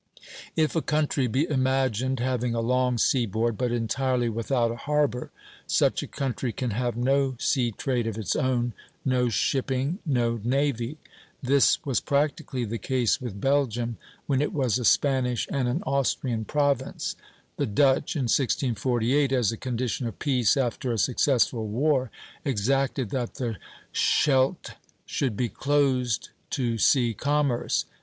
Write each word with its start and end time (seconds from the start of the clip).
If 0.55 0.75
a 0.75 0.81
country 0.81 1.27
be 1.27 1.47
imagined 1.47 2.19
having 2.19 2.55
a 2.55 2.59
long 2.59 2.97
seaboard, 2.97 3.55
but 3.55 3.71
entirely 3.71 4.29
without 4.29 4.71
a 4.71 4.75
harbor, 4.75 5.29
such 5.67 6.01
a 6.01 6.07
country 6.07 6.51
can 6.51 6.71
have 6.71 6.97
no 6.97 7.35
sea 7.37 7.71
trade 7.71 8.07
of 8.07 8.17
its 8.17 8.35
own, 8.35 8.73
no 9.05 9.29
shipping, 9.29 9.99
no 10.03 10.39
navy. 10.43 10.97
This 11.43 11.85
was 11.85 11.99
practically 11.99 12.65
the 12.65 12.79
case 12.79 13.21
with 13.21 13.39
Belgium 13.39 13.97
when 14.25 14.41
it 14.41 14.53
was 14.53 14.79
a 14.79 14.85
Spanish 14.85 15.47
and 15.51 15.67
an 15.67 15.83
Austrian 15.83 16.45
province. 16.45 17.15
The 17.57 17.67
Dutch, 17.67 18.15
in 18.15 18.23
1648, 18.23 19.31
as 19.31 19.51
a 19.51 19.55
condition 19.55 20.07
of 20.07 20.17
peace 20.17 20.57
after 20.57 20.91
a 20.91 20.97
successful 20.97 21.67
war, 21.67 22.09
exacted 22.43 23.11
that 23.11 23.35
the 23.35 23.57
Scheldt 23.93 24.71
should 25.05 25.37
be 25.37 25.47
closed 25.49 26.29
to 26.49 26.79
sea 26.79 27.13
commerce. 27.13 27.85